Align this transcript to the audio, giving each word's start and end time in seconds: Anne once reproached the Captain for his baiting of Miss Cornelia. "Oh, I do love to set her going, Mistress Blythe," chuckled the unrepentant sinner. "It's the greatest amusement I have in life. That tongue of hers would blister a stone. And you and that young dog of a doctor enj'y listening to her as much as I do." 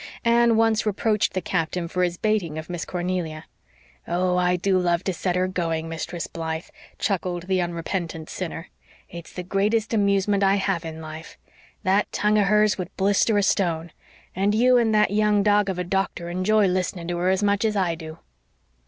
Anne 0.25 0.57
once 0.57 0.83
reproached 0.83 1.33
the 1.35 1.41
Captain 1.41 1.87
for 1.87 2.01
his 2.01 2.17
baiting 2.17 2.57
of 2.57 2.71
Miss 2.71 2.85
Cornelia. 2.85 3.45
"Oh, 4.07 4.35
I 4.35 4.55
do 4.55 4.79
love 4.79 5.03
to 5.03 5.13
set 5.13 5.35
her 5.35 5.47
going, 5.47 5.87
Mistress 5.87 6.25
Blythe," 6.25 6.65
chuckled 6.97 7.43
the 7.43 7.61
unrepentant 7.61 8.27
sinner. 8.27 8.69
"It's 9.11 9.31
the 9.31 9.43
greatest 9.43 9.93
amusement 9.93 10.41
I 10.41 10.55
have 10.55 10.85
in 10.85 11.01
life. 11.01 11.37
That 11.83 12.11
tongue 12.11 12.39
of 12.39 12.47
hers 12.47 12.79
would 12.79 12.89
blister 12.97 13.37
a 13.37 13.43
stone. 13.43 13.91
And 14.35 14.55
you 14.55 14.75
and 14.77 14.91
that 14.95 15.11
young 15.11 15.43
dog 15.43 15.69
of 15.69 15.77
a 15.77 15.83
doctor 15.83 16.25
enj'y 16.33 16.67
listening 16.67 17.07
to 17.09 17.17
her 17.17 17.29
as 17.29 17.43
much 17.43 17.63
as 17.63 17.75
I 17.75 17.93
do." 17.93 18.17